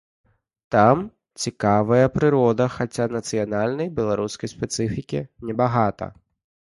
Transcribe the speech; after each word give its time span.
Там 0.75 0.97
цікавая 1.43 2.05
прырода, 2.15 2.67
хаця 2.77 3.05
нацыянальнай, 3.17 3.93
беларускай 4.01 4.53
спецыфікі 4.57 5.25
небагата. 5.51 6.05